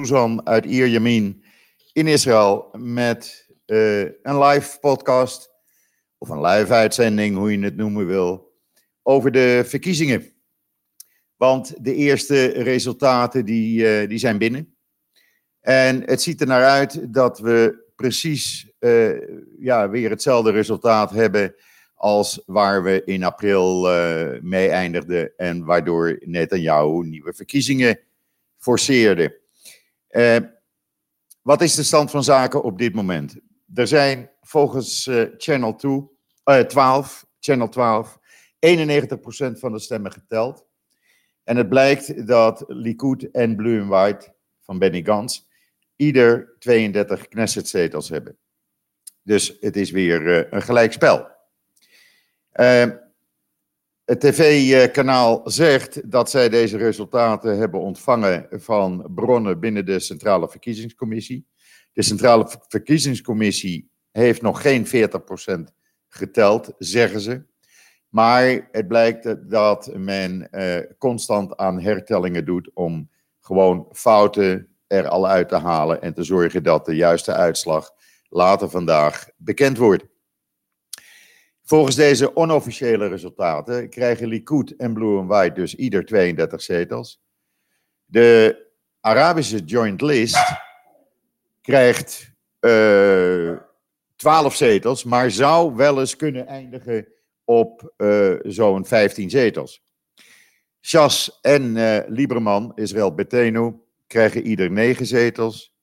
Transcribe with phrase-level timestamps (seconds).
[0.00, 1.42] Suzan uit Ierjamin
[1.92, 5.50] in Israël met uh, een live podcast
[6.18, 8.52] of een live uitzending, hoe je het noemen wil,
[9.02, 10.32] over de verkiezingen.
[11.36, 14.74] Want de eerste resultaten die, uh, die zijn binnen.
[15.60, 19.20] En het ziet er naar uit dat we precies uh,
[19.58, 21.54] ja, weer hetzelfde resultaat hebben
[21.94, 23.82] als waar we in april
[24.42, 27.98] mee eindigden en waardoor Netanyahu nieuwe verkiezingen
[28.58, 29.39] forceerde.
[30.10, 30.36] Uh,
[31.42, 33.36] wat is de stand van zaken op dit moment?
[33.74, 36.08] Er zijn volgens uh, Channel 2,
[36.44, 38.18] uh, 12, Channel 12, 91%
[39.52, 40.66] van de stemmen geteld.
[41.44, 45.48] En het blijkt dat Likud en Blue and White van Benny Gantz
[45.96, 48.36] ieder 32 Knesset-zetels hebben.
[49.22, 51.28] Dus het is weer uh, een gelijkspel.
[54.10, 61.46] Het tv-kanaal zegt dat zij deze resultaten hebben ontvangen van bronnen binnen de Centrale Verkiezingscommissie.
[61.92, 64.90] De Centrale Verkiezingscommissie heeft nog geen 40%
[66.08, 67.42] geteld, zeggen ze.
[68.08, 75.28] Maar het blijkt dat men eh, constant aan hertellingen doet om gewoon fouten er al
[75.28, 77.90] uit te halen en te zorgen dat de juiste uitslag
[78.28, 80.04] later vandaag bekend wordt.
[81.70, 87.22] Volgens deze onofficiële resultaten krijgen Likud en Blue and White dus ieder 32 zetels.
[88.04, 88.56] De
[89.00, 90.52] Arabische Joint List
[91.60, 93.58] krijgt uh, eh,
[94.16, 97.06] 12 zetels, maar zou wel eens kunnen eindigen
[97.44, 99.82] op uh, zo'n 15 zetels.
[100.80, 103.74] Shas en uh, Lieberman, Israël Betenu,
[104.06, 105.74] krijgen ieder 9 zetels.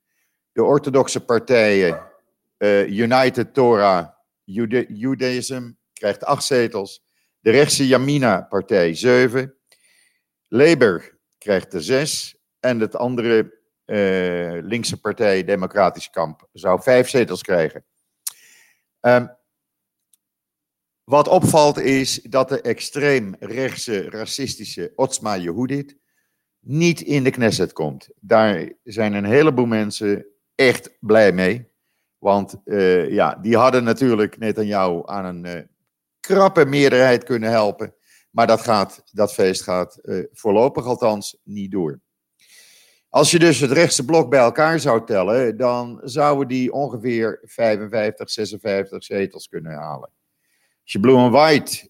[0.51, 2.01] De orthodoxe partijen
[2.87, 4.07] United Torah
[4.87, 7.03] Judaism krijgt acht zetels.
[7.39, 9.55] De rechtse Yamina-partij zeven.
[10.47, 12.37] Labour krijgt er zes.
[12.59, 17.85] En het andere uh, linkse partij, Democratisch Kamp, zou vijf zetels krijgen.
[19.01, 19.35] Um,
[21.03, 25.97] wat opvalt is dat de extreem rechtse, racistische Otsma Yehudit
[26.59, 28.09] niet in de Knesset komt.
[28.19, 30.25] Daar zijn een heleboel mensen
[30.55, 31.67] echt blij mee.
[32.17, 35.63] Want uh, ja, die hadden natuurlijk net aan jou aan een uh,
[36.19, 37.95] krappe meerderheid kunnen helpen.
[38.31, 41.99] Maar dat, gaat, dat feest gaat uh, voorlopig althans niet door.
[43.09, 48.29] Als je dus het rechtse blok bij elkaar zou tellen, dan zouden die ongeveer 55,
[48.29, 50.11] 56 zetels kunnen halen.
[50.83, 51.89] Als je Blue and White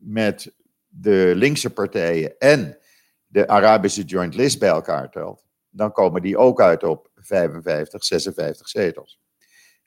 [0.00, 0.54] met
[0.86, 2.78] de linkse partijen en
[3.26, 8.68] de Arabische Joint List bij elkaar telt, dan komen die ook uit op 55, 56
[8.68, 9.20] zetels.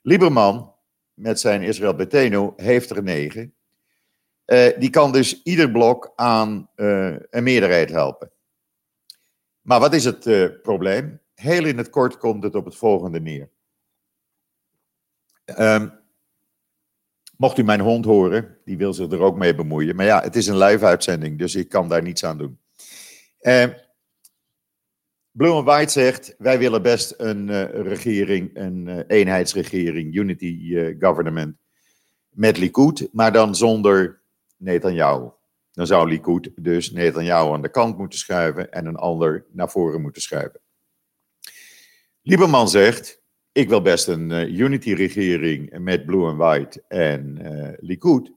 [0.02, 0.71] Lieberman,
[1.14, 3.54] met zijn Israël Beteno, heeft er negen.
[4.46, 8.30] Uh, die kan dus ieder blok aan uh, een meerderheid helpen.
[9.60, 11.20] Maar wat is het uh, probleem?
[11.34, 13.48] Heel in het kort komt het op het volgende neer.
[15.58, 15.92] Um,
[17.36, 19.96] mocht u mijn hond horen, die wil zich er ook mee bemoeien.
[19.96, 22.58] Maar ja, het is een live uitzending, dus ik kan daar niets aan doen.
[25.32, 30.96] Blue and White zegt, wij willen best een uh, regering, een uh, eenheidsregering, unity uh,
[30.98, 31.56] government,
[32.28, 34.20] met Likud, maar dan zonder
[34.56, 35.30] Netanyahu.
[35.72, 40.00] Dan zou Likud dus Netanyahu aan de kant moeten schuiven en een ander naar voren
[40.00, 40.60] moeten schuiven.
[42.22, 43.22] Lieberman zegt,
[43.52, 47.38] ik wil best een unity-regering met Blue and White en
[47.80, 48.32] Likud,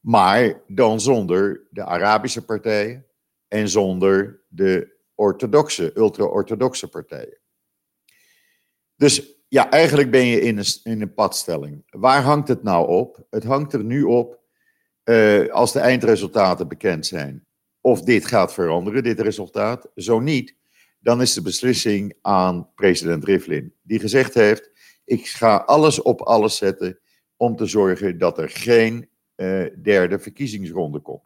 [0.00, 3.06] maar dan zonder de Arabische partijen
[3.48, 7.38] en zonder de orthodoxe, ultra-orthodoxe partijen.
[8.96, 11.82] Dus ja, eigenlijk ben je in een, in een padstelling.
[11.86, 13.26] Waar hangt het nou op?
[13.30, 14.40] Het hangt er nu op
[15.04, 17.46] uh, als de eindresultaten bekend zijn.
[17.80, 19.90] Of dit gaat veranderen, dit resultaat.
[19.94, 20.56] Zo niet,
[20.98, 23.74] dan is de beslissing aan president Rivlin.
[23.82, 24.70] Die gezegd heeft,
[25.04, 26.98] ik ga alles op alles zetten
[27.36, 31.24] om te zorgen dat er geen uh, derde verkiezingsronde komt.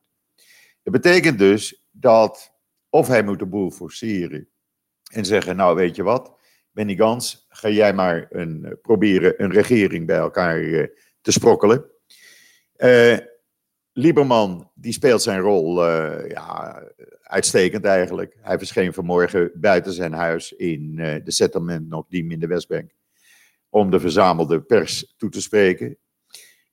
[0.83, 2.54] Dat betekent dus dat
[2.95, 4.49] of hij moet de boel forceren
[5.13, 6.37] en zeggen, nou weet je wat,
[6.71, 10.87] Benny Gans, ga jij maar een, eh, proberen een regering bij elkaar uh,
[11.21, 11.85] te sprokkelen.
[12.77, 13.19] Uh,
[13.93, 15.85] Lieberman, die speelt zijn rol
[16.29, 16.83] ja,
[17.23, 18.37] uitstekend eigenlijk.
[18.41, 22.91] Hij verscheen vanmorgen buiten zijn huis in de settlement nog die in de Westbank.
[23.69, 25.99] Om de verzamelde pers toe te spreken.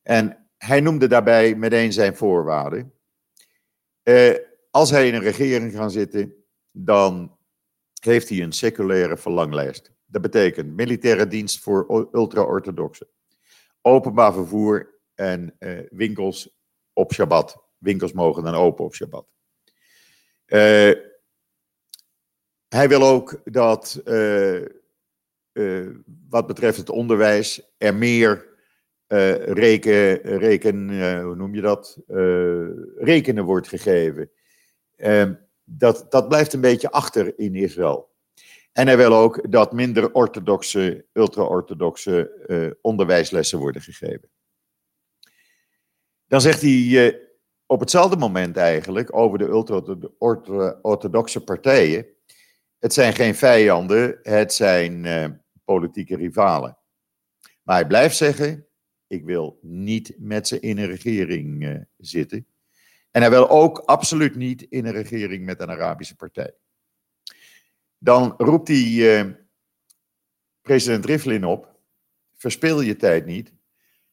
[0.02, 2.94] En hij noemde daarbij meteen zijn voorwaarden
[4.72, 6.34] als hij in een regering gaat zitten,
[6.72, 7.38] dan
[8.02, 9.92] heeft hij een seculaire verlanglijst.
[10.06, 13.08] Dat betekent militaire dienst voor ultra-orthodoxen,
[13.82, 16.60] openbaar vervoer en uh, winkels
[16.94, 17.64] op Shabbat.
[17.78, 19.28] Winkels mogen dan open op Shabbat.
[20.48, 20.92] Uh,
[22.68, 24.66] Hij wil ook dat, uh,
[26.30, 28.50] wat betreft het onderwijs, er meer
[29.46, 31.98] reken, reken hoe noem je dat?
[32.98, 34.32] rekenen wordt gegeven.
[35.02, 35.34] Ehm,
[35.64, 38.10] dat, dat blijft een beetje achter in Israël.
[38.72, 44.30] En hij wil ook dat minder orthodoxe, ultra-orthodoxe onderwijslessen worden gegeven.
[46.28, 47.20] Dan zegt hij
[47.66, 52.06] op hetzelfde moment eigenlijk over de ultra-orthodoxe partijen
[52.82, 55.26] het zijn geen vijanden, het zijn uh,
[55.64, 56.78] politieke rivalen.
[57.64, 58.68] Maar hij blijft zeggen:
[59.08, 62.46] ik wil niet met ze in een regering zitten.
[63.12, 66.54] En hij wil ook absoluut niet in een regering met een Arabische partij.
[67.98, 69.32] Dan roept hij uh,
[70.62, 71.80] president Rivlin op:
[72.34, 73.54] verspil je tijd niet.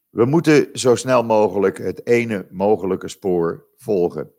[0.09, 4.33] We moeten zo snel mogelijk het ene mogelijke spoor volgen.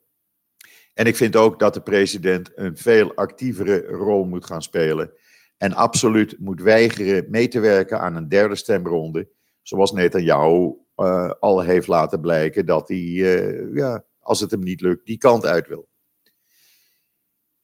[0.93, 5.11] En ik vind ook dat de president een veel actievere rol moet gaan spelen.
[5.57, 9.29] En absoluut moet weigeren mee te werken aan een derde stemronde.
[9.61, 14.81] Zoals Netanyahu uh, al heeft laten blijken dat hij, uh, ja, als het hem niet
[14.81, 15.89] lukt, die kant uit wil.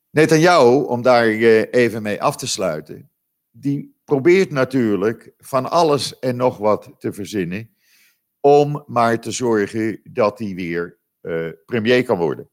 [0.09, 3.11] Netanyahu, om daar uh, even mee af te sluiten,
[3.51, 7.75] die probeert natuurlijk van alles en nog wat te verzinnen.
[8.39, 10.99] Om maar te zorgen dat hij weer
[11.65, 12.49] premier kan worden.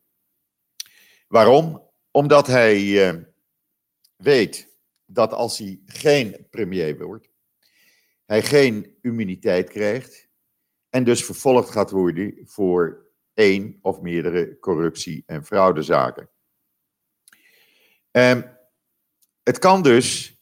[1.28, 1.90] Waarom?
[2.10, 3.22] Omdat hij uh,
[4.16, 4.76] weet
[5.06, 7.28] dat als hij geen premier wordt,
[8.24, 10.28] hij geen immuniteit krijgt
[10.88, 16.30] en dus vervolgd gaat worden voor één of meerdere corruptie- en fraudezaken.
[18.10, 18.58] Um,
[19.42, 20.36] het kan dus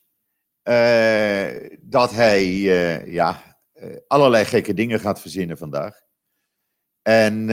[0.65, 3.59] uh, dat hij uh, ja,
[4.07, 6.01] allerlei gekke dingen gaat verzinnen vandaag.
[7.03, 7.47] En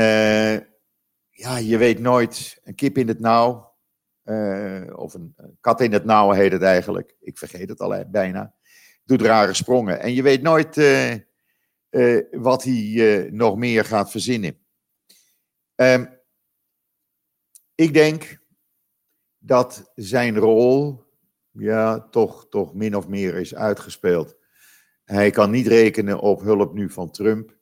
[1.30, 3.76] ja, je weet nooit, een kip in het nauw,
[4.96, 7.16] of een kat in het nauw heet het eigenlijk.
[7.20, 8.56] Ik vergeet het al bijna.
[9.04, 10.00] Doet rare sprongen.
[10.00, 10.76] En je weet nooit
[12.32, 14.60] wat hij nog meer gaat verzinnen.
[15.80, 16.10] Um,
[17.76, 18.40] ik denk
[19.38, 21.04] dat zijn rol,
[21.52, 24.36] ja, toch, toch min of meer is uitgespeeld.
[25.04, 27.56] Hij kan niet rekenen op hulp nu van Trump.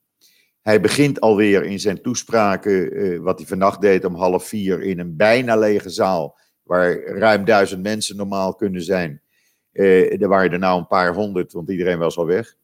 [0.62, 5.00] Hij begint alweer in zijn toespraken, uh, wat hij vannacht deed om half vier, in
[5.00, 9.21] een bijna lege zaal, waar ruim duizend mensen normaal kunnen zijn.
[9.71, 12.56] Uh, er waren er nou een paar honderd, want iedereen was al weg.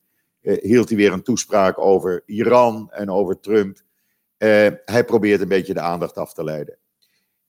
[0.41, 3.77] Uh, hield hij weer een toespraak over Iran en over Trump.
[4.85, 6.77] Hij probeert een beetje de aandacht af te leiden.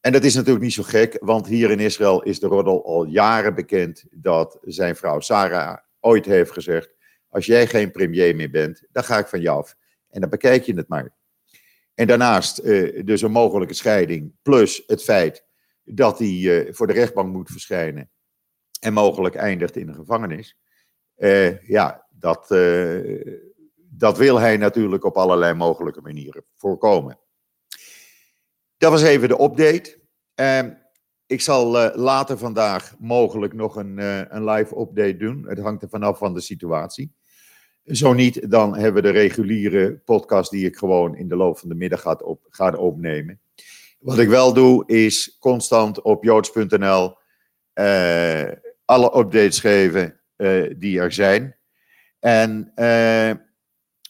[0.02, 3.04] En dat is natuurlijk niet zo gek, want hier in Israël is de roddel al
[3.04, 6.94] jaren bekend dat zijn vrouw Sarah ooit heeft gezegd:
[7.28, 9.76] Als jij geen premier meer bent, dan ga ik van jou af.
[10.10, 11.14] En dan bekijk je het maar.
[11.94, 15.46] En daarnaast uh, dus een mogelijke scheiding, plus het feit
[15.84, 18.10] dat hij uh, voor de rechtbank moet verschijnen
[18.80, 20.56] en mogelijk eindigt in de gevangenis.
[21.66, 22.46] Ja, dat,
[23.94, 27.18] dat wil hij natuurlijk op allerlei mogelijke manieren voorkomen.
[28.76, 30.00] Dat was even de update.
[30.34, 30.70] Ehm,
[31.26, 33.98] ik zal later vandaag mogelijk nog een,
[34.36, 35.48] een live update doen.
[35.48, 37.14] Het hangt er vanaf van de situatie.
[37.84, 41.68] Zo niet, dan hebben we de reguliere podcast die ik gewoon in de loop van
[41.68, 43.40] de middag ga, op, ga opnemen.
[43.98, 47.16] Wat ik wel doe, is constant op joods.nl
[47.72, 48.48] eh,
[48.84, 50.20] alle updates geven
[50.76, 51.56] die er zijn.
[52.18, 52.72] En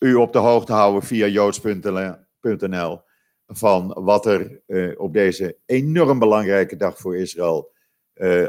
[0.02, 3.00] u op de hoogte houden via joods.nl
[3.47, 4.62] van wat er
[4.97, 7.73] op deze enorm belangrijke dag voor Israël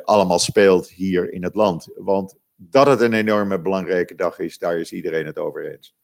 [0.04, 1.90] allemaal speelt hier in het land.
[1.96, 5.96] Want dat het een enorme belangrijke dag is, daar is iedereen het over eens.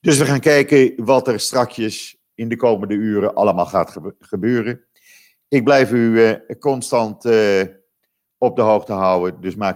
[0.00, 4.84] Dus we gaan kijken wat er strakjes in de komende uren allemaal gaat gebeuren.
[5.48, 7.24] Ik blijf u uh, constant
[8.38, 9.64] op de hoogte houden, dus maak